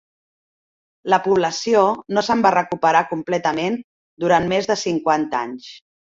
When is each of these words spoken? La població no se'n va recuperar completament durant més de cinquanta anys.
La 1.13 1.19
població 1.25 1.83
no 2.17 2.23
se'n 2.29 2.41
va 2.47 2.53
recuperar 2.55 3.03
completament 3.13 3.79
durant 4.25 4.51
més 4.55 4.73
de 4.73 4.81
cinquanta 4.87 5.45
anys. 5.45 5.71